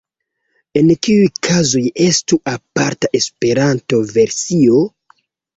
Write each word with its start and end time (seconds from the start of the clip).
En 0.79 0.87
kiuj 1.07 1.27
kazoj 1.49 1.83
estu 2.05 2.39
aparta 2.53 3.13
Esperanto-versio? 3.21 4.83